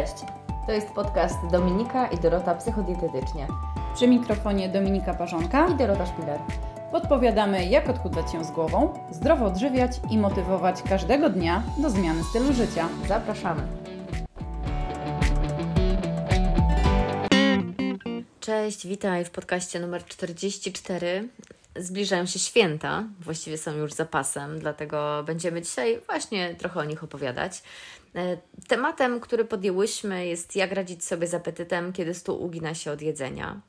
[0.00, 0.14] Cześć!
[0.66, 3.46] To jest podcast Dominika i Dorota Psychodietetycznie
[3.94, 6.40] Przy mikrofonie Dominika Parzonka i Dorota Szpiler.
[6.92, 12.52] podpowiadamy, jak odchudzać się z głową, zdrowo odżywiać i motywować każdego dnia do zmiany stylu
[12.52, 12.88] życia.
[13.08, 13.62] Zapraszamy!
[18.40, 21.28] Cześć, witaj w podcaście numer 44.
[21.76, 27.62] Zbliżają się święta, właściwie są już zapasem, dlatego będziemy dzisiaj właśnie trochę o nich opowiadać.
[28.14, 28.36] E,
[28.68, 33.60] Tematem, który podjęłyśmy, jest jak radzić sobie z apetytem, kiedy stół ugina się od jedzenia.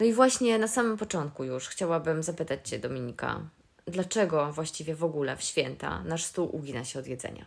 [0.00, 3.40] No i właśnie na samym początku już chciałabym zapytać Cię, Dominika,
[3.86, 7.44] dlaczego właściwie w ogóle w święta nasz stół ugina się od jedzenia?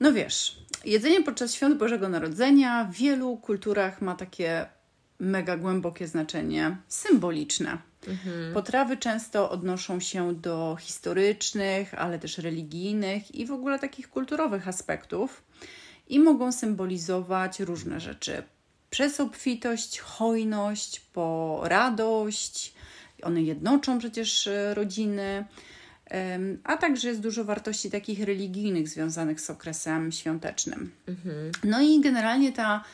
[0.00, 4.66] No wiesz, jedzenie podczas świąt Bożego Narodzenia w wielu kulturach ma takie
[5.22, 7.78] mega głębokie znaczenie symboliczne.
[8.54, 15.42] Potrawy często odnoszą się do historycznych, ale też religijnych i w ogóle takich kulturowych aspektów
[16.08, 18.42] i mogą symbolizować różne rzeczy.
[18.90, 22.74] Przez obfitość, hojność, po radość.
[23.22, 25.44] One jednoczą przecież e, rodziny.
[26.64, 30.92] A także jest dużo wartości takich religijnych związanych z okresem świątecznym.
[31.64, 32.84] No i generalnie ta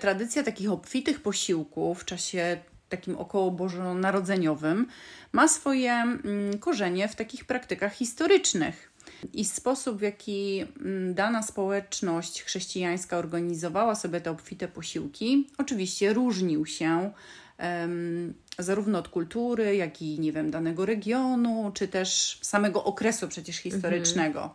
[0.00, 2.58] tradycja takich obfitych posiłków w czasie
[2.90, 4.86] takim około bożonarodzeniowym
[5.32, 8.90] ma swoje mm, korzenie w takich praktykach historycznych.
[9.32, 16.66] I sposób, w jaki mm, dana społeczność chrześcijańska organizowała sobie te obfite posiłki, oczywiście różnił
[16.66, 17.12] się
[17.58, 23.56] em, zarówno od kultury, jak i nie wiem, danego regionu, czy też samego okresu przecież
[23.56, 24.54] historycznego.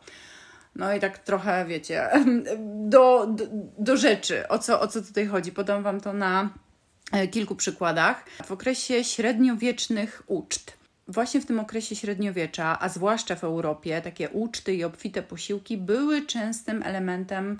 [0.75, 2.09] No i tak trochę, wiecie,
[2.93, 3.45] do, do,
[3.79, 5.51] do rzeczy, o co, o co tutaj chodzi.
[5.51, 6.49] Podam Wam to na
[7.11, 8.25] e, kilku przykładach.
[8.45, 14.75] W okresie średniowiecznych uczt, właśnie w tym okresie średniowiecza, a zwłaszcza w Europie, takie uczty
[14.75, 17.59] i obfite posiłki były częstym elementem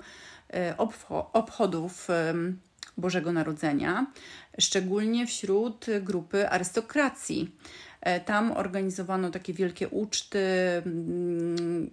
[0.50, 2.08] e, obcho- obchodów
[2.96, 4.06] Bożego Narodzenia,
[4.60, 7.56] szczególnie wśród grupy arystokracji.
[8.06, 10.38] E, Tam organizowano takie wielkie uczty,
[10.86, 11.90] mm,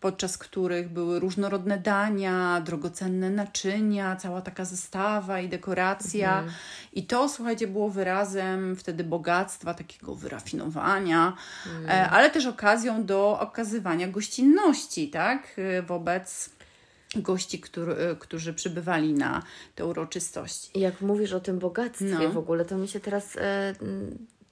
[0.00, 6.44] podczas których były różnorodne dania, drogocenne naczynia, cała taka zestawa i dekoracja.
[6.92, 11.36] I to, słuchajcie, było wyrazem wtedy bogactwa, takiego wyrafinowania,
[11.88, 16.50] e, ale też okazją do okazywania gościnności, tak, e, wobec
[17.16, 19.42] gości, który, którzy przybywali na
[19.74, 20.80] te uroczystości.
[20.80, 22.30] Jak mówisz o tym bogactwie No.
[22.30, 23.74] w ogóle, to mi się teraz e,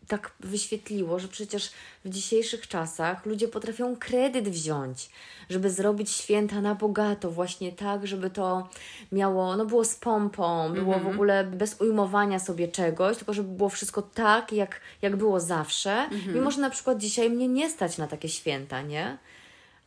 [0.08, 1.70] tak wyświetliło, że przecież
[2.04, 5.10] w dzisiejszych czasach ludzie potrafią kredyt wziąć,
[5.50, 8.68] żeby zrobić święta na bogato, właśnie tak, żeby to
[9.12, 13.68] miało, no było z pompą, było w ogóle bez ujmowania sobie czegoś, tylko żeby było
[13.68, 18.06] wszystko tak, jak, jak było zawsze, mimo że na przykład dzisiaj mnie nie stać na
[18.06, 19.18] takie święta, nie?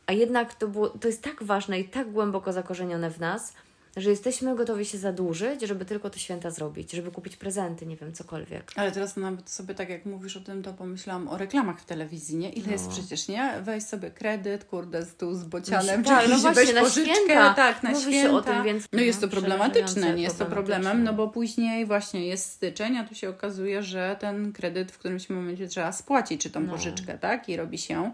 [0.06, 3.52] A jednak to, było, to jest tak ważne i tak głęboko zakorzenione w nas,
[3.96, 8.12] że jesteśmy gotowi się zadłużyć, żeby tylko te święta zrobić, żeby kupić prezenty, nie wiem,
[8.12, 8.72] cokolwiek.
[8.76, 12.36] Ale teraz nawet sobie tak jak mówisz o tym, to pomyślałam o reklamach w telewizji,
[12.36, 12.50] nie?
[12.50, 13.54] Ile jest przecież, nie?
[13.62, 17.54] Weź sobie kredyt, kurde, stół z bocianem, tak, czy no właśnie, weź na pożyczkę, święta.
[17.54, 18.36] tak, na Mówi się święta.
[18.36, 21.86] o tym, więc- no jest to no, problematyczne, nie jest to problemem, no bo później
[21.86, 26.40] właśnie jest styczeń, a tu się okazuje, że ten kredyt w którymś momencie trzeba spłacić,
[26.42, 26.72] czy tą No.
[26.72, 27.48] pożyczkę, tak?
[27.48, 28.12] I robi się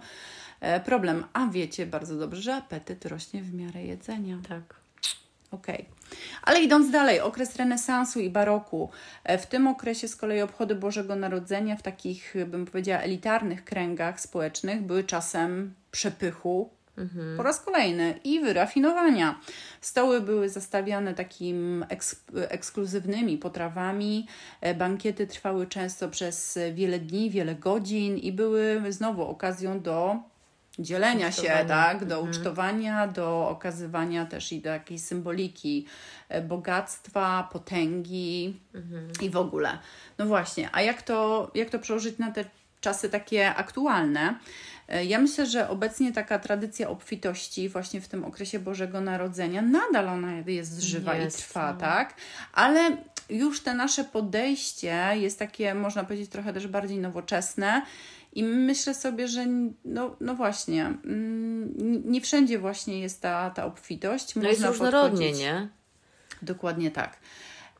[0.60, 1.24] e, problem.
[1.32, 4.38] A wiecie bardzo dobrze, że apetyt rośnie w miarę jedzenia.
[4.48, 4.81] Tak.
[5.52, 5.84] Okej.
[6.42, 8.90] Ale idąc dalej, okres renesansu i baroku.
[9.24, 14.20] E, W tym okresie z kolei obchody Bożego Narodzenia w takich, bym powiedziała, elitarnych kręgach
[14.20, 16.70] społecznych były czasem przepychu
[17.36, 19.40] po raz kolejny i wyrafinowania.
[19.80, 24.26] Stoły były zastawiane takim eks ekskluzywnymi potrawami.
[24.60, 30.16] E, Bankiety trwały często przez wiele dni, wiele godzin i były znowu okazją do
[30.78, 35.86] dzielenia się, tak, do ucztowania, do okazywania też i do jakiejś symboliki
[36.28, 38.60] e, bogactwa, potęgi
[39.20, 39.78] i w ogóle.
[40.18, 42.44] No właśnie, a jak to, jak to przełożyć na te
[42.80, 44.38] czasy takie aktualne?
[44.88, 50.08] E, Ja myślę, że obecnie taka tradycja obfitości właśnie w tym okresie Bożego Narodzenia nadal
[50.08, 51.80] ona jest żywa Jest, i trwa, no.
[51.80, 52.14] tak?
[52.52, 52.96] Ale
[53.30, 57.82] już te nasze podejście jest takie, można powiedzieć, trochę też bardziej nowoczesne.
[58.32, 59.46] I myślę sobie, że
[59.84, 61.74] no, no właśnie, mm,
[62.10, 64.34] nie wszędzie właśnie jest ta, ta obfitość.
[64.36, 65.68] No jest Można różnorodnie, podchodzić- nie?
[66.42, 67.18] Dokładnie tak.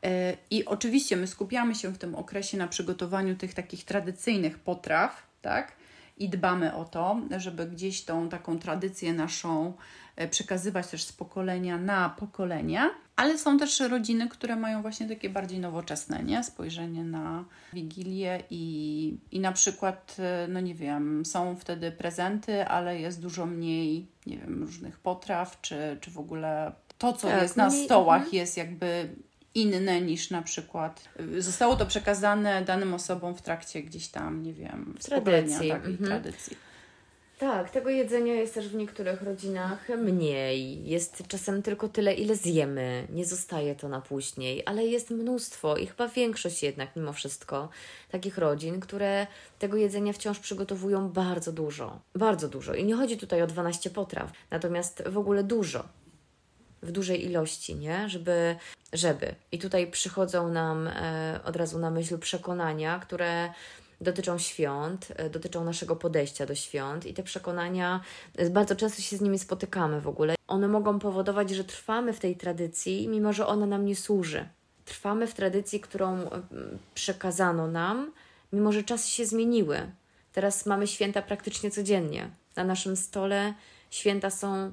[0.03, 5.23] E, I oczywiście my skupiamy się w tym okresie na przygotowaniu tych takich tradycyjnych potraw,
[5.41, 5.71] tak?
[6.17, 9.73] I dbamy o to, żeby gdzieś tą taką tradycję naszą
[10.15, 12.89] e, przekazywać też z pokolenia na pokolenie.
[13.15, 16.43] Ale są też rodziny, które mają właśnie takie bardziej nowoczesne nie?
[16.43, 22.99] spojrzenie na Wigilię i, i na przykład, e, no nie wiem, są wtedy prezenty, ale
[22.99, 27.57] jest dużo mniej, nie wiem, różnych potraw, czy, czy w ogóle to, co Tak, jest
[27.57, 28.35] na mniej- stołach, mhm.
[28.35, 29.09] jest jakby
[29.55, 34.53] inne niż na przykład y, zostało to przekazane danym osobom w trakcie gdzieś tam, nie
[34.53, 36.09] wiem, Tradycji, pokolenia, tak, i mhm.
[36.09, 36.57] tradycji.
[37.43, 40.85] Tak, tego jedzenia jest też w niektórych rodzinach mniej.
[40.85, 43.07] Jest czasem tylko tyle, ile zjemy.
[43.09, 47.69] Nie zostaje to na później, ale jest mnóstwo i chyba większość jednak, mimo wszystko,
[48.11, 49.27] takich rodzin, które
[49.59, 51.99] tego jedzenia wciąż przygotowują bardzo dużo.
[52.15, 52.73] Bardzo dużo.
[52.73, 55.83] I nie chodzi tutaj o 12 potraw, natomiast w ogóle dużo.
[56.81, 58.09] W dużej ilości, nie?
[58.09, 58.55] Żeby,
[58.93, 59.35] żeby.
[59.51, 63.49] I tutaj przychodzą nam e, od razu na myśl przekonania, które
[64.03, 68.01] dotyczą świąt, e, dotyczą naszego podejścia do świąt i te przekonania,
[68.35, 70.35] e, bardzo często się z nimi spotykamy w ogóle.
[70.47, 74.49] One mogą powodować, że trwamy w tej tradycji, mimo że ona nam nie służy.
[74.85, 76.29] Trwamy w tradycji, którą e,
[76.93, 78.11] przekazano nam,
[78.53, 79.91] mimo że czasy się zmieniły.
[80.33, 82.29] Teraz mamy święta praktycznie codziennie.
[82.55, 83.53] Na naszym stole
[83.89, 84.71] święta są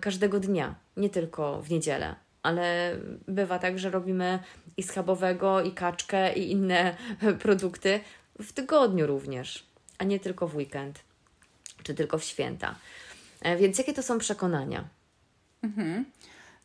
[0.00, 2.14] każdego dnia, nie tylko w niedzielę.
[2.42, 2.96] Ale
[3.28, 4.38] bywa tak, że robimy
[4.76, 6.96] i schabowego, i kaczkę, i inne
[7.42, 8.00] produkty
[8.40, 9.66] w tygodniu również,
[9.98, 11.00] a nie tylko w weekend,
[11.82, 12.74] czy tylko w święta.
[13.40, 14.88] E, Więc jakie to są przekonania?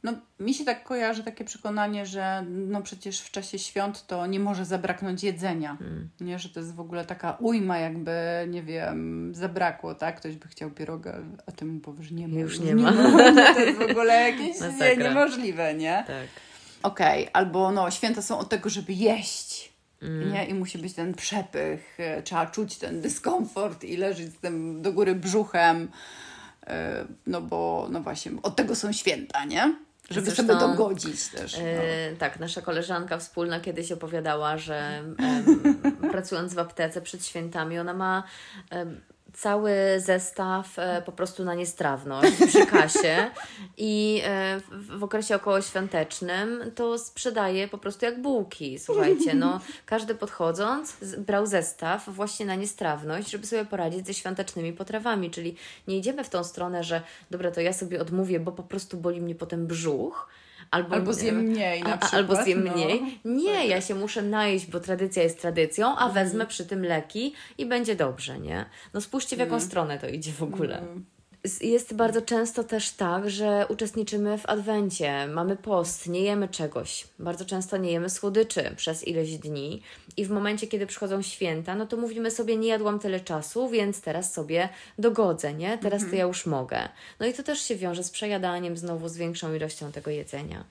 [0.03, 4.39] No, mi się tak kojarzy takie przekonanie, że no przecież w czasie świąt to nie
[4.39, 5.75] może zabraknąć jedzenia.
[5.79, 6.09] Hmm.
[6.21, 8.11] Nie, że to jest w ogóle taka ujma, jakby,
[8.47, 10.17] nie wiem, zabrakło, tak?
[10.17, 11.17] Ktoś by chciał pieroga,
[11.47, 12.39] a ty mu powiesz, nie ma.
[12.39, 12.91] Już nie ma.
[12.91, 16.03] No, to jest w ogóle jakieś nie, niemożliwe, nie?
[16.07, 16.27] Tak.
[16.83, 19.72] Okej, albo no, święta są od tego, żeby jeść.
[20.03, 20.33] Mm.
[20.33, 20.45] Nie?
[20.45, 24.93] I musi być ten przepych, e, trzeba czuć ten dyskomfort i leżeć z tym do
[24.93, 25.87] góry brzuchem.
[26.67, 29.75] e, No bo, no właśnie, od tego są święta, nie?
[30.09, 31.57] Żeby Zresztą, sobie dogodzić też.
[31.57, 31.63] No.
[31.63, 35.15] E, tak, nasza koleżanka wspólna kiedyś opowiadała, że em,
[36.11, 38.23] pracując w aptece przed świętami, ona ma
[38.69, 39.01] em,
[39.33, 43.31] cały zestaw e, po prostu na niestrawność przy kasie
[43.77, 48.79] i e, w, okresie okołoświątecznym to sprzedaje po prostu jak bułki.
[48.79, 55.31] Słuchajcie, no każdy podchodząc brał zestaw właśnie na niestrawność, żeby sobie poradzić ze świątecznymi potrawami,
[55.31, 55.55] czyli
[55.87, 57.01] nie idziemy w tą stronę, że
[57.31, 60.29] dobra, to ja sobie odmówię, bo po prostu boli mnie potem brzuch,
[60.73, 62.13] Albo, Albo zjem mniej na przykład.
[62.13, 62.73] Albo zjem no.
[62.73, 63.19] mniej.
[63.25, 66.13] Nie, ja się muszę najeść, bo tradycja jest tradycją, a Mhm.
[66.13, 68.65] wezmę przy tym leki i będzie dobrze, nie?
[68.93, 69.69] No spójrzcie, w jaką Mhm.
[69.69, 70.81] stronę to idzie w ogóle.
[70.81, 71.12] Z-
[71.61, 77.07] Jest bardzo często też tak, że uczestniczymy w adwencie, mamy post, nie jemy czegoś.
[77.19, 79.81] Bardzo często nie jemy słodyczy przez ileś dni
[80.17, 84.01] i w momencie, kiedy przychodzą święta, no to mówimy sobie, nie jadłam tyle czasu, więc
[84.01, 84.69] teraz sobie
[84.99, 85.77] dogodzę, nie?
[85.77, 86.09] Teraz Mhm.
[86.11, 86.89] to ja już mogę.
[87.19, 90.63] No i to też się wiąże z przejadaniem znowu, z większą ilością tego jedzenia.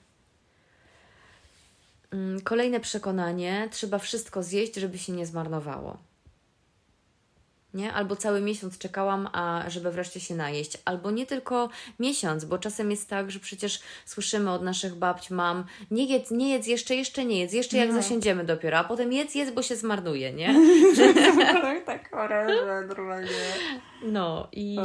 [2.11, 5.97] Mm, Kolejne przekonanie, trzeba wszystko zjeść, żeby się nie zmarnowało.
[7.73, 7.93] Nie?
[7.93, 10.77] Albo cały miesiąc czekałam, a żeby wreszcie się najeść.
[10.85, 15.63] Albo nie tylko miesiąc, bo czasem jest tak, że przecież słyszymy od naszych babć, mam,
[15.91, 17.95] nie jedz, nie jedz, jeszcze, jeszcze nie jedz, jeszcze jak No.
[17.95, 20.55] zasiądziemy dopiero, a potem jedz, jedz, bo się zmarnuje, nie?
[21.85, 22.47] tak chore,
[22.87, 23.29] normalnie.
[24.03, 24.77] No i...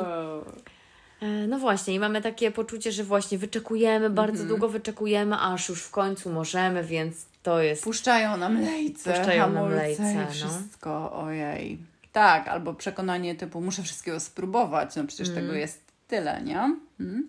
[1.23, 4.49] E, No właśnie, i mamy takie poczucie, że właśnie wyczekujemy, bardzo Mhm.
[4.49, 9.71] długo wyczekujemy, aż już w końcu możemy, więc to jest Puszczają nam lejce, Puszczają nam
[9.71, 10.31] lejce, no.
[10.31, 11.79] wszystko, ojej.
[12.13, 15.41] Tak, albo przekonanie typu muszę wszystkiego spróbować, no przecież Mm.
[15.41, 16.77] tego jest tyle, nie?
[17.01, 17.29] Mm?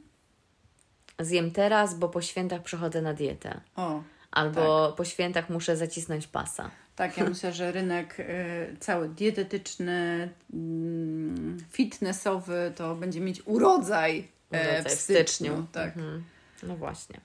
[1.20, 3.62] zjem teraz, bo po świętach przechodzę na dietę.
[3.76, 6.72] O, Albo po świętach muszę zacisnąć pasa.
[6.96, 14.62] tak, ja myślę, że rynek y, cały dietetyczny, mm, fitnessowy to będzie mieć urodzaj, e,
[14.74, 15.66] Urodzaj w styczniu.
[15.72, 15.98] Tak.
[15.98, 16.24] Mhm.
[16.64, 17.20] No właśnie.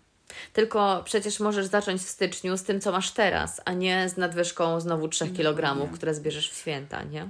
[0.52, 4.80] Tylko przecież możesz zacząć w styczniu z tym, co masz teraz, a nie z nadwyżką
[4.80, 7.28] znowu 3 kg, które zbierzesz w święta, nie?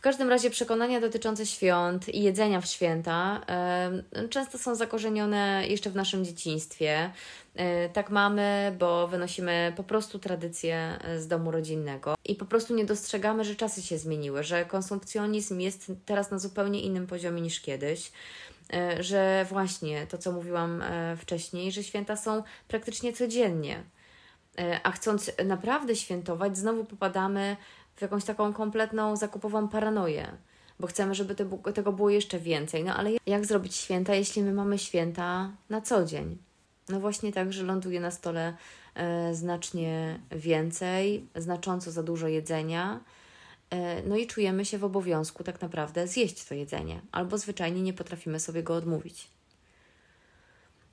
[0.00, 5.90] W każdym razie przekonania dotyczące świąt i jedzenia w święta em, często są zakorzenione jeszcze
[5.90, 7.10] w naszym dzieciństwie.
[7.54, 12.74] E, tak mamy, bo wynosimy po prostu tradycje e, z domu rodzinnego i po prostu
[12.74, 17.60] nie dostrzegamy, że czasy się zmieniły, że konsumpcjonizm jest teraz na zupełnie innym poziomie niż
[17.60, 18.12] kiedyś.
[18.72, 20.82] E, Że właśnie to, co mówiłam
[21.16, 23.82] wcześniej, że święta są praktycznie codziennie.
[24.82, 27.56] A chcąc naprawdę świętować, znowu popadamy
[28.00, 30.32] w jakąś taką kompletną zakupową paranoję,
[30.78, 31.34] bo chcemy, żeby
[31.74, 32.84] tego było jeszcze więcej.
[32.84, 36.38] No ale jak zrobić święta, jeśli my mamy święta na co dzień?
[36.88, 38.56] No właśnie tak, że ląduje na stole
[38.94, 43.00] e, znacznie więcej, znacząco za dużo jedzenia.
[43.70, 47.92] e, No i czujemy się w obowiązku tak naprawdę zjeść to jedzenie, albo zwyczajnie nie
[47.92, 49.28] potrafimy sobie go odmówić.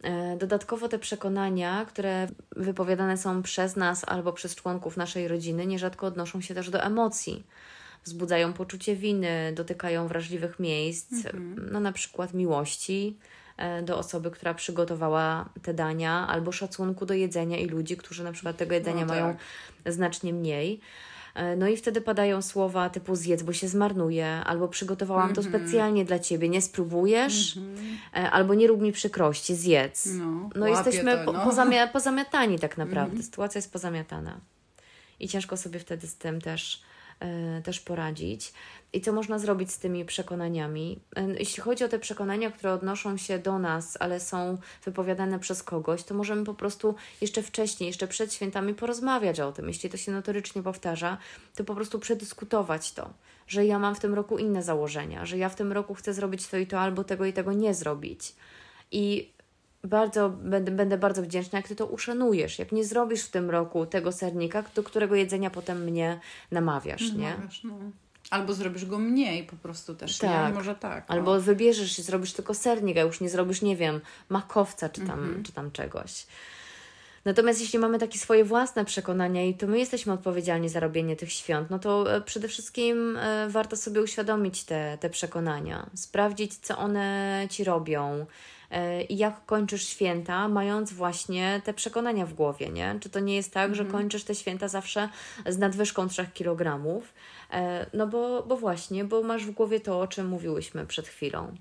[0.04, 6.08] E, Dodatkowo te przekonania, które wypowiadane są przez nas albo przez członków naszej rodziny, nierzadko
[6.08, 7.44] odnoszą się też do emocji.
[8.04, 11.12] Wzbudzają poczucie winy, dotykają wrażliwych miejsc,
[11.72, 13.18] no na przykład miłości,
[13.58, 18.32] e, do osoby, która przygotowała te dania, albo szacunku do jedzenia i ludzi, którzy na
[18.32, 19.10] przykład tego jedzenia No tak.
[19.10, 19.36] mają
[19.86, 20.80] znacznie mniej.
[21.38, 25.63] E, No i wtedy padają słowa typu zjedz, bo się zmarnuje, albo przygotowałam to Mhm.
[25.63, 27.58] specjalnie dla ciebie, nie spróbujesz,
[28.15, 30.06] e, albo nie rób mi przykrości, zjedz.
[30.06, 31.29] No, No jesteśmy to, no.
[31.29, 31.46] Mhm.
[31.50, 33.24] pozamia, pozamiatani tak naprawdę.
[33.24, 34.38] Sytuacja jest pozamiatana.
[35.20, 36.82] I ciężko sobie wtedy z tym też,
[37.64, 38.54] też poradzić.
[38.94, 41.00] I co można zrobić z tymi przekonaniami?
[41.16, 45.64] E, Jeśli chodzi o te przekonania, które odnoszą się do nas, ale są wypowiadane przez
[45.64, 49.68] kogoś, to możemy po prostu jeszcze wcześniej, jeszcze przed świętami porozmawiać o tym.
[49.68, 51.18] Jeśli to się notorycznie powtarza,
[51.56, 53.10] to po prostu przedyskutować to,
[53.48, 56.48] że ja mam w tym roku inne założenia, że ja w tym roku chcę zrobić
[56.48, 58.36] to i to, albo tego i tego nie zrobić.
[58.92, 59.32] I
[59.84, 62.60] bardzo będę, będę bardzo wdzięczna, jak ty to uszanujesz.
[62.60, 66.20] Jak nie zrobisz w tym roku tego sernika, do którego jedzenia potem mnie
[66.52, 67.30] namawiasz, nie?
[67.30, 67.80] Namawiasz, no.
[68.30, 70.50] Albo zrobisz go mniej po prostu też, Tak.
[70.50, 70.54] nie?
[70.54, 71.10] Może tak.
[71.10, 71.14] o.
[71.14, 75.44] Albo wybierzesz i zrobisz tylko sernik, a już nie zrobisz, nie wiem, makowca czy tam,
[75.46, 76.28] czy tam czegoś.
[77.26, 81.32] Natomiast jeśli mamy takie swoje własne przekonania i to my jesteśmy odpowiedzialni za robienie tych
[81.32, 86.78] świąt, no to e, przede wszystkim e, warto sobie uświadomić te, te przekonania, sprawdzić, co
[86.78, 88.26] one ci robią
[89.10, 92.98] i jak kończysz święta, mając właśnie te przekonania w głowie, nie?
[93.02, 95.10] Czy to nie jest tak, że kończysz te święta zawsze
[95.46, 96.82] z nadwyżką 3 kg?
[97.52, 101.56] E, No bo, bo właśnie, bo masz w głowie to, o czym mówiłyśmy przed chwilą.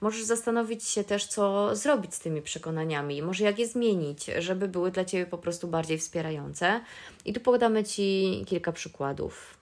[0.00, 4.90] Możesz zastanowić się też, co zrobić z tymi przekonaniami, może jak je zmienić, żeby były
[4.90, 6.80] dla Ciebie po prostu bardziej wspierające.
[7.24, 9.55] I tu podamy Ci kilka przykładów.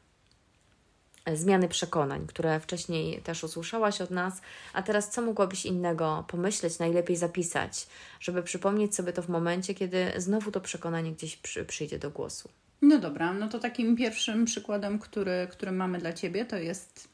[1.32, 4.40] Zmiany przekonań, które wcześniej też usłyszałaś od nas,
[4.72, 7.86] a teraz co mogłabyś innego pomyśleć, najlepiej zapisać,
[8.20, 12.48] żeby przypomnieć sobie to w momencie, kiedy znowu to przekonanie gdzieś przy, przyjdzie do głosu.
[12.82, 17.08] No dobra, no to takim pierwszym przykładem, który, który mamy dla Ciebie, to jest,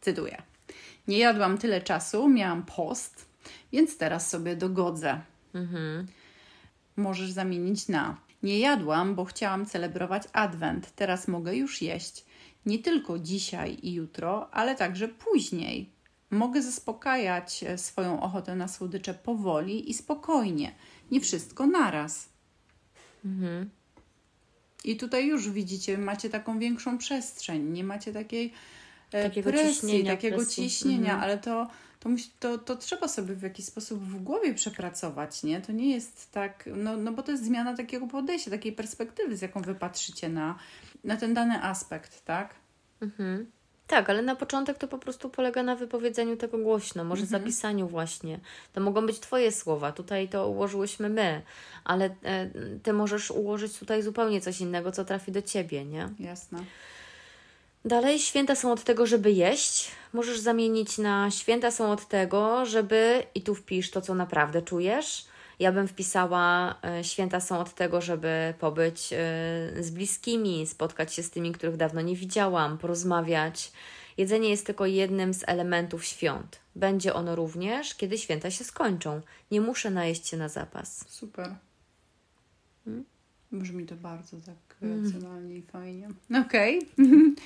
[0.00, 0.42] cytuję,
[1.08, 3.26] nie jadłam tyle czasu, miałam post,
[3.72, 5.20] więc teraz sobie dogodzę.
[6.96, 12.24] Możesz zamienić na nie jadłam, bo chciałam celebrować Adwent, teraz mogę już jeść.
[12.66, 15.90] Nie tylko dzisiaj i jutro, ale także później.
[16.30, 20.74] Mogę zaspokajać e, swoją ochotę na słodycze powoli i spokojnie,
[21.10, 22.28] nie wszystko naraz.
[24.84, 28.52] I tutaj już widzicie, macie taką większą przestrzeń, nie macie takiej
[29.12, 30.70] e, Takiego presji, ciśnienia, takiego presji.
[30.70, 31.20] ciśnienia, Mhm.
[31.20, 31.68] ale to,
[32.00, 32.08] to,
[32.40, 35.60] to, to trzeba sobie w jakiś sposób w głowie przepracować, nie?
[35.60, 39.42] To nie jest tak, no, no bo to jest zmiana takiego podejścia, takiej perspektywy, z
[39.42, 40.58] jaką wy patrzycie na,
[41.04, 42.54] na ten dany aspekt, tak?
[43.00, 43.50] Mhm.
[43.88, 48.40] Tak, ale na początek to po prostu polega na wypowiedzeniu tego głośno, może zapisaniu właśnie.
[48.72, 51.42] To mogą być Twoje słowa, tutaj to ułożyłyśmy my,
[51.84, 52.50] ale e,
[52.82, 56.08] Ty możesz ułożyć tutaj zupełnie coś innego, co trafi do Ciebie, nie?
[56.18, 56.58] Jasne.
[57.84, 59.90] Dalej, święta są od tego, żeby jeść.
[60.12, 65.27] Możesz zamienić na święta są od tego, żeby, i tu wpisz to, co naprawdę czujesz.
[65.58, 69.16] Ja bym wpisała, e, święta są od tego, żeby pobyć e,
[69.82, 73.72] z bliskimi, spotkać się z tymi, których dawno nie widziałam, porozmawiać.
[74.16, 76.60] Jedzenie jest tylko jednym z elementów świąt.
[76.76, 79.20] Będzie ono również, kiedy święta się skończą.
[79.50, 81.04] Nie muszę najeść się na zapas.
[81.08, 81.54] Super.
[83.52, 85.04] Brzmi to bardzo tak Mm.
[85.04, 86.08] racjonalnie i fajnie.
[86.46, 86.80] Okej.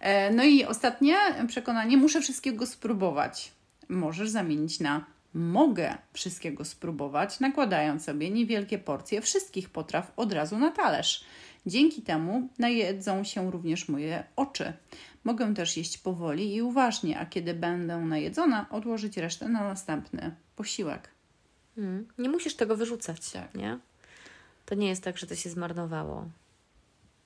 [0.00, 1.16] E, no i ostatnie
[1.48, 3.52] przekonanie, muszę wszystkiego spróbować.
[3.88, 5.04] Możesz zamienić na
[5.36, 11.24] mogę wszystkiego spróbować, nakładając sobie niewielkie porcje wszystkich potraw od razu na talerz.
[11.66, 14.72] Dzięki temu najedzą się również moje oczy.
[15.24, 21.10] Mogę też jeść powoli i uważnie, a kiedy będę najedzona, odłożyć resztę na następny posiłek.
[21.78, 22.08] Mm.
[22.18, 23.54] Nie musisz tego wyrzucać, Tak.
[23.54, 23.78] nie?
[24.66, 26.28] To nie jest tak, że to się zmarnowało.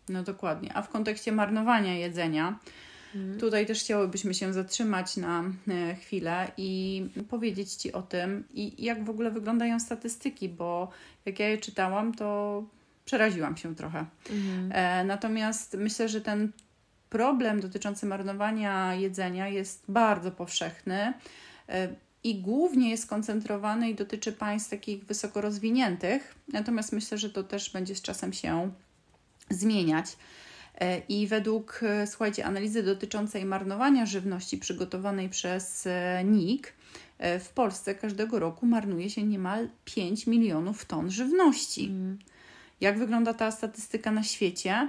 [0.08, 0.76] No dokładnie.
[0.76, 2.58] A w kontekście marnowania jedzenia,
[3.40, 9.04] tutaj też chciałybyśmy się zatrzymać na e, chwilę i powiedzieć Ci o tym, i jak
[9.04, 10.90] w ogóle wyglądają statystyki, bo
[11.26, 12.62] jak ja je czytałam, to
[13.04, 14.06] przeraziłam się trochę.
[14.70, 16.52] E, natomiast myślę, że ten
[17.10, 21.12] problem dotyczący marnowania jedzenia jest bardzo powszechny.
[21.68, 21.88] E,
[22.24, 27.70] I głównie jest skoncentrowany i dotyczy państw takich wysoko rozwiniętych, natomiast myślę, że to też
[27.70, 28.70] będzie z czasem się
[29.50, 30.06] zmieniać.
[30.80, 36.72] E, I według, e, słuchajcie, analizy dotyczącej marnowania żywności przygotowanej przez e, NIK,
[37.40, 41.92] w Polsce każdego roku marnuje się niemal 5 milionów ton żywności.
[42.80, 44.88] Jak wygląda ta statystyka na świecie?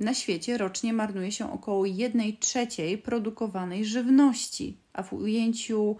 [0.00, 5.96] Na świecie rocznie marnuje się około 1 trzeciej produkowanej żywności, a w ujęciu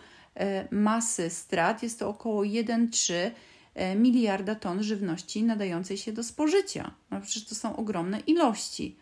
[0.70, 3.30] masy strat jest to około 1,3 e,
[3.96, 6.90] miliarda ton żywności nadającej się do spożycia.
[7.10, 8.96] No przecież to są ogromne ilości.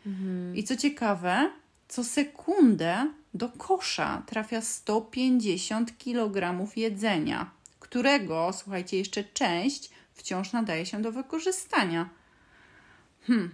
[0.55, 1.51] I co ciekawe,
[1.89, 7.51] Co sekundę do kosza trafia 150 kg jedzenia,
[7.81, 12.09] którego, słuchajcie, jeszcze część wciąż nadaje się do wykorzystania.
[13.27, 13.51] Hmm.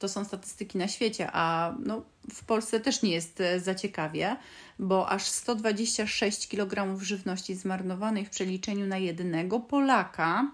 [0.00, 2.02] To są statystyki na świecie, a no,
[2.32, 4.36] w Polsce też nie jest e, za ciekawie,
[4.78, 10.50] bo aż 126 kg żywności zmarnowanej w przeliczeniu na jednego Polaka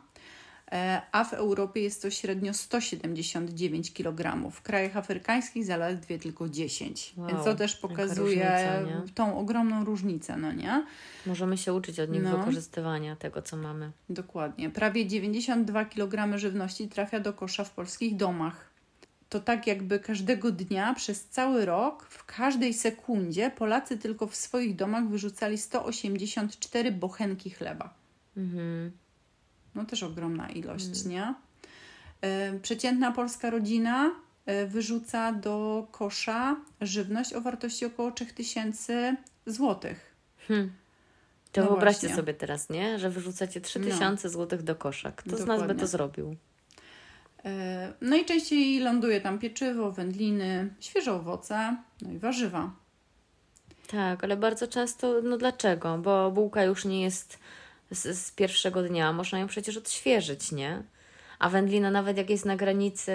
[0.72, 4.50] E, a w Europie jest to średnio 179 kg.
[4.50, 7.14] W krajach afrykańskich zaledwie tylko 10.
[7.16, 8.50] Wow, Więc to też pokazuje
[8.84, 10.86] różnica, tą ogromną różnicę, no nie?
[11.26, 12.38] Możemy się uczyć od nich no.
[12.38, 13.90] wykorzystywania tego, co mamy.
[14.10, 14.70] Dokładnie.
[14.70, 18.75] Prawie 92 kg żywności trafia do kosza w polskich domach.
[19.28, 24.76] To tak jakby każdego dnia przez cały rok, w każdej sekundzie Polacy tylko w swoich
[24.76, 27.94] domach wyrzucali 184 bochenki chleba.
[28.36, 28.92] Mhm.
[29.74, 31.08] No też ogromna ilość, mm.
[31.08, 31.34] nie?
[32.20, 34.10] E, przeciętna polska rodzina
[34.46, 39.16] e, wyrzuca do kosza żywność o wartości około 3000
[39.46, 40.14] złotych.
[40.48, 40.72] Hmm.
[41.52, 42.16] To no wyobraźcie właśnie.
[42.16, 42.98] sobie teraz, nie?
[42.98, 44.32] Że wyrzucacie 3000 no.
[44.32, 45.12] złotych do kosza.
[45.12, 45.56] Kto Dokładnie.
[45.56, 46.36] z nas by to zrobił?
[47.46, 52.70] E, najczęściej ląduje tam pieczywo, wędliny, świeże owoce, no i warzywa.
[53.86, 55.98] Tak, ale bardzo często, no dlaczego?
[55.98, 57.38] Bo bułka już nie jest
[57.90, 59.12] z, z pierwszego dnia.
[59.12, 60.82] Można ją przecież odświeżyć, nie?
[61.38, 63.12] A wędlina, nawet jak jest na granicy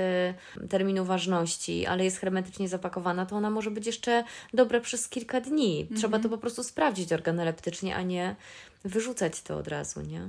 [0.70, 4.24] terminu ważności, ale jest hermetycznie zapakowana, to ona może być jeszcze
[4.54, 5.88] dobra przez kilka dni.
[5.96, 6.24] Trzeba mhm.
[6.24, 8.36] to po prostu sprawdzić organoleptycznie, a nie
[8.84, 10.28] wyrzucać to od razu, nie?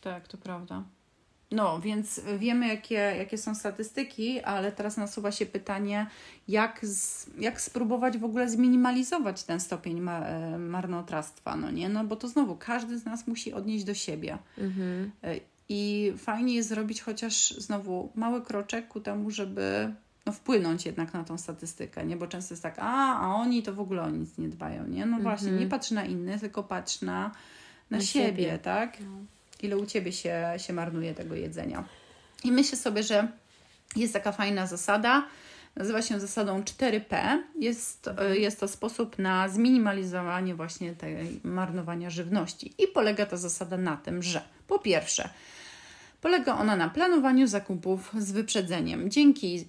[0.00, 0.84] Tak, to prawda.
[1.52, 6.06] No, więc wiemy, jakie, jakie są statystyki, ale teraz nasuwa się pytanie,
[6.48, 11.88] jak, z, jak spróbować w ogóle zminimalizować ten stopień ma, e, marnotrawstwa, no nie?
[11.88, 14.38] No bo to znowu, każdy z nas musi odnieść do siebie.
[14.58, 15.10] Mhm.
[15.22, 19.94] E, I fajnie jest zrobić chociaż znowu mały kroczek ku temu, żeby
[20.26, 22.16] no, wpłynąć jednak na tą statystykę, nie?
[22.16, 25.06] Bo często jest tak, a, a oni to w ogóle o nic nie dbają, nie?
[25.06, 25.64] No właśnie, mhm.
[25.64, 27.30] nie patrz na innych, tylko patrz na,
[27.90, 29.00] na, na siebie, siebie, tak?
[29.00, 29.24] No
[29.62, 31.84] ile u Ciebie się, się marnuje tego jedzenia.
[32.44, 33.28] I myślę sobie, że
[33.96, 35.26] jest taka fajna zasada,
[35.76, 37.38] nazywa się zasadą 4P.
[37.58, 42.74] Jest, jest to sposób na zminimalizowanie właśnie tej marnowania żywności.
[42.78, 45.28] I polega ta zasada na tym, że po pierwsze,
[46.20, 49.10] polega ona na planowaniu zakupów z wyprzedzeniem.
[49.10, 49.68] Dzięki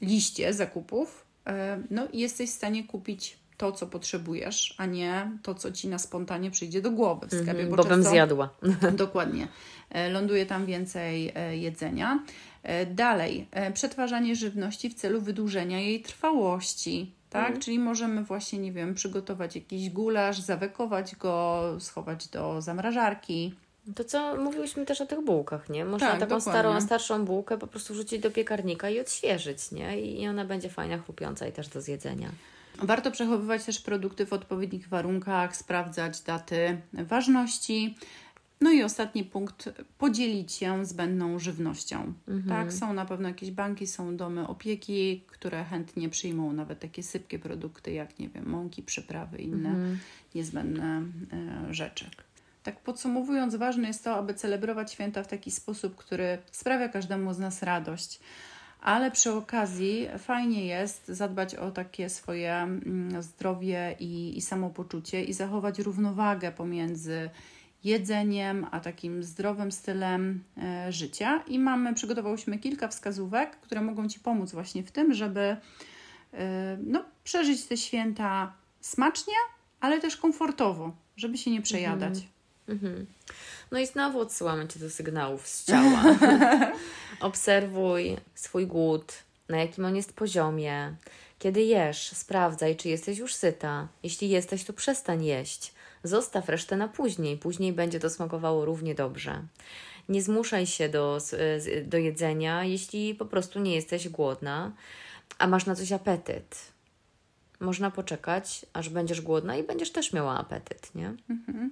[0.00, 5.72] liście zakupów e, no, jesteś w stanie kupić to, co potrzebujesz, a nie to, co
[5.72, 7.60] ci na spontanie przyjdzie do głowy w sklepie.
[7.60, 8.48] Mm, bo, bo bym zjadła.
[8.92, 9.48] Dokładnie.
[9.90, 12.24] E, ląduje tam więcej e, jedzenia.
[12.62, 17.12] E, dalej, przetwarzanie żywności w celu wydłużenia jej trwałości.
[17.30, 17.42] Tak?
[17.42, 17.60] Mhm.
[17.60, 23.54] Czyli możemy właśnie, nie wiem, przygotować jakiś gulasz, zawekować go, schować do zamrażarki.
[23.94, 25.84] To co mówiłyśmy też o tych bułkach, nie?
[25.84, 30.00] Można tak, taką starą, starszą bułkę po prostu wrzucić do piekarnika i odświeżyć, nie?
[30.00, 32.30] I ona będzie fajna, chrupiąca i też do zjedzenia.
[32.82, 37.96] Warto przechowywać też produkty w odpowiednich warunkach, sprawdzać daty ważności.
[38.60, 42.12] No i ostatni punkt, podzielić się zbędną żywnością.
[42.28, 42.48] Mhm.
[42.48, 47.38] Tak, są na pewno jakieś banki, są domy opieki, które chętnie przyjmą nawet takie sypkie
[47.38, 49.98] produkty, jak nie wiem, mąki, przyprawy, inne mhm.
[50.34, 52.10] niezbędne e, rzeczy.
[52.62, 57.38] Tak podsumowując, ważne jest to, aby celebrować święta w taki sposób, który sprawia każdemu z
[57.38, 58.20] nas radość
[58.80, 65.32] ale przy okazji fajnie jest zadbać o takie swoje mm, zdrowie i, i samopoczucie i
[65.32, 67.30] zachować równowagę pomiędzy
[67.84, 71.42] jedzeniem, a takim zdrowym stylem e, życia.
[71.46, 75.56] I mamy, przygotowałyśmy kilka wskazówek, które mogą Ci pomóc właśnie w tym, żeby
[76.34, 79.34] e, no, przeżyć te święta smacznie,
[79.80, 82.14] ale też komfortowo, żeby się nie przejadać.
[82.14, 82.38] Mhm.
[82.68, 83.06] Mhm.
[83.70, 86.04] No i znowu odsyłamy Cię do sygnałów z ciała.
[87.20, 89.12] Obserwuj swój głód,
[89.48, 90.94] na jakim on jest poziomie.
[91.38, 93.88] Kiedy jesz, sprawdzaj, czy jesteś już syta.
[94.02, 95.74] Jeśli jesteś, to przestań jeść.
[96.04, 97.36] Zostaw resztę na później.
[97.36, 99.42] Później będzie to smakowało równie dobrze.
[100.08, 101.18] Nie zmuszaj się do,
[101.84, 104.72] do jedzenia, jeśli po prostu nie jesteś głodna,
[105.38, 106.56] a masz na coś apetyt.
[107.60, 111.14] Można poczekać, aż będziesz głodna i będziesz też miała apetyt, nie?
[111.30, 111.70] Mhm.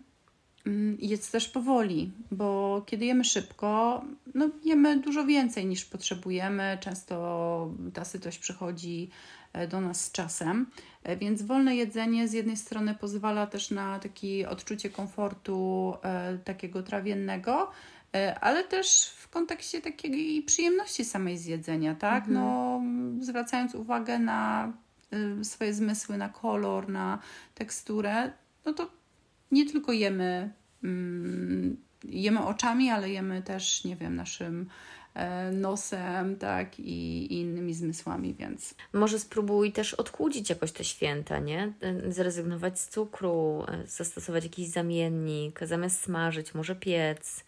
[0.67, 6.79] Mm, jest też powoli, bo kiedy jemy szybko, no jemy dużo więcej niż potrzebujemy.
[6.81, 9.11] Często ta sytość przychodzi
[9.53, 10.67] e, do nas z czasem,
[11.03, 16.83] e, więc wolne jedzenie z jednej strony pozwala też na takie odczucie komfortu e, takiego
[16.83, 17.71] trawiennego,
[18.41, 22.29] ale też w kontekście takiej przyjemności samej zjedzenia, tak?
[22.29, 22.35] Mhm.
[22.35, 22.83] No,
[23.25, 24.73] zwracając uwagę na
[25.43, 27.19] swoje zmysły, na kolor, na
[27.55, 28.33] teksturę,
[28.65, 28.91] no to
[29.53, 30.53] nie tylko jemy,
[30.85, 34.67] mm, jemy oczami, ale jemy też, nie wiem, naszym
[35.15, 38.75] e, nosem, tak, i, innymi zmysłami, więc...
[38.93, 41.73] Może spróbuj też odchudzić jakoś te święta, nie?
[42.09, 47.45] Zrezygnować z cukru, e, zastosować jakiś zamiennik, zamiast smażyć, może piec.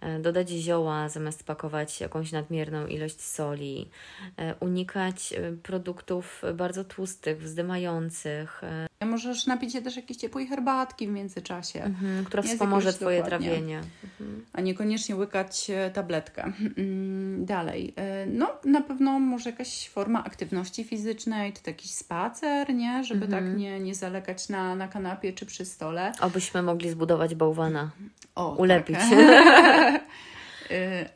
[0.00, 3.90] E, dodać zioła zamiast pakować jakąś nadmierną ilość soli,
[4.36, 8.62] e, unikać e, produktów bardzo tłustych, wzdymających.
[9.06, 13.48] Możesz napić się też jakiejś ciepłej herbatki w międzyczasie, mhm, która wspomoże Twoje dokładnie.
[13.48, 13.80] trawienie.
[14.04, 14.44] Mhm.
[14.52, 16.52] A niekoniecznie łykać tabletkę.
[16.76, 17.94] Mm, dalej.
[18.26, 23.04] No, na pewno może jakaś forma aktywności fizycznej, to jakiś spacer, nie?
[23.04, 23.52] Żeby tak mhm.
[23.52, 26.12] tak nie, nie zalegać na, na kanapie czy przy stole.
[26.20, 27.90] Obyśmy mogli zbudować bałwana.
[28.34, 28.96] O, ulepić.
[28.96, 29.77] Tak.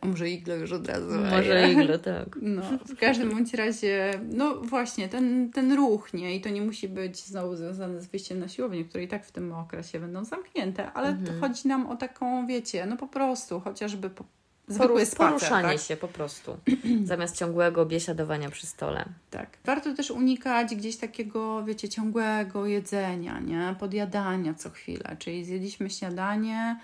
[0.02, 1.10] A może iglo już od razu.
[1.30, 2.38] Może iglo, tak.
[2.42, 6.36] No, w każdym bądź razie, no właśnie, ten, ten ruch, nie?
[6.36, 9.32] I to nie musi być znowu związane z wyjściem na siłownię, które i tak w
[9.32, 11.40] tym okresie będą zamknięte, ale mhm.
[11.40, 14.24] chodzi nam o taką, wiecie, no po prostu, chociażby po,
[14.68, 15.86] zwykły spacer, Poruszanie tak?
[15.86, 16.56] się po prostu,
[17.04, 19.04] zamiast ciągłego biesiadowania przy stole.
[19.30, 19.58] Tak.
[19.64, 23.74] Warto też unikać gdzieś takiego, wiecie, ciągłego jedzenia, nie?
[23.80, 26.76] Podjadania co chwilę, czyli zjedliśmy śniadanie,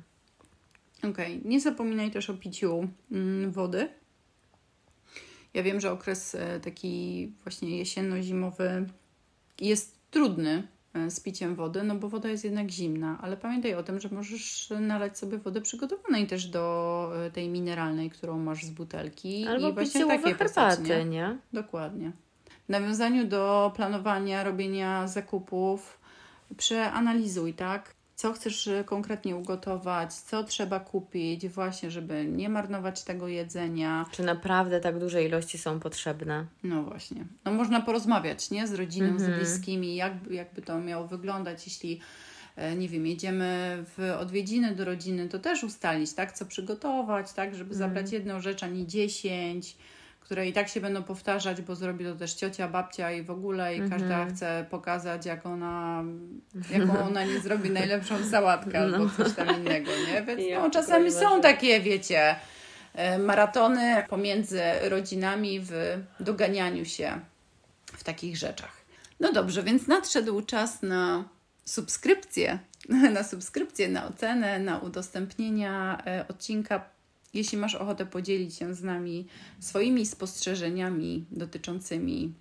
[0.99, 1.51] Okej, okay.
[1.51, 3.89] nie zapominaj też o piciu mm, wody.
[5.55, 8.87] Ja wiem, że okres e, taki właśnie jesienno-zimowy
[9.61, 13.83] jest trudny e, z piciem wody, no bo woda jest jednak zimna, ale pamiętaj o
[13.83, 19.47] tym, że możesz nalać sobie wodę przygotowanej też do tej mineralnej, którą masz z butelki.
[19.47, 21.39] Albo I właśnie takie herbaty, nie?
[21.53, 22.13] Dokładnie
[22.69, 25.99] nawiązaniu do planowania, robienia zakupów,
[26.57, 27.95] przeanalizuj, tak?
[28.17, 34.07] Co chcesz konkretnie ugotować, co trzeba kupić, właśnie, żeby nie marnować tego jedzenia.
[34.11, 36.47] Czy naprawdę tak duże ilości są potrzebne?
[36.63, 37.25] No właśnie.
[37.45, 38.67] No można porozmawiać, nie?
[38.67, 39.21] Z rodziną, mm -hmm.
[39.21, 39.41] z mhm.
[39.41, 42.01] bliskimi, jak, jakby to miało wyglądać, jeśli
[42.57, 47.55] e, nie wiem, jedziemy w odwiedziny do rodziny, to też ustalić, tak, co przygotować, tak,
[47.55, 48.13] żeby zabrać mm.
[48.13, 49.77] jedną rzecz, a nie dziesięć
[50.25, 53.77] które i tak się będą powtarzać, bo zrobi to też ciocia, babcia i w ogóle
[53.77, 53.91] i -hmm.
[53.91, 56.05] każda chce pokazać, jak ona,
[56.79, 58.97] jaką ona nie zrobi najlepszą sałatkę no.
[58.97, 60.23] albo coś tam innego, nie?
[60.23, 62.37] Więc no, czasami są takie, wiecie,
[62.95, 65.73] e, maratony pomiędzy rodzinami w
[66.21, 67.21] doganianiu się
[67.87, 68.85] w takich rzeczach.
[69.21, 71.25] No dobrze, więc nadszedł czas na
[71.65, 72.59] subskrypcję,
[73.15, 76.94] na subskrypcję, na ocenę, na udostępnienia e, odcinka
[77.35, 79.27] jeśli masz ochotę podzielić się z nami
[79.61, 82.33] swoimi spostrzeżeniami dotyczącymi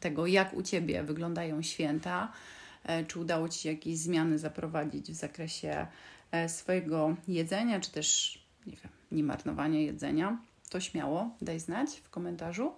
[0.00, 2.32] tego, jak u Ciebie wyglądają święta,
[2.84, 5.86] e, czy udało Ci się jakieś zmiany zaprowadzić w zakresie
[6.30, 10.38] e, swojego jedzenia, czy też nie wiem, nie marnowania jedzenia,
[10.70, 12.72] to śmiało daj znać w komentarzu.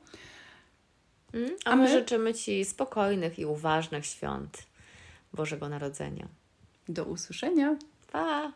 [1.32, 4.66] Mm, a, a my życzymy Ci spokojnych i uważnych świąt
[5.32, 6.28] Bożego Narodzenia.
[6.88, 7.76] Do usłyszenia.
[8.12, 8.50] Pa!